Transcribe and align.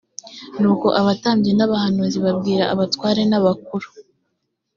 nuko 0.59 0.87
abatambyi 1.01 1.51
n 1.55 1.61
abahanuzi 1.67 2.17
babwira 2.25 2.63
abatware 2.73 3.21
na 3.29 3.37
abakuru 3.41 3.87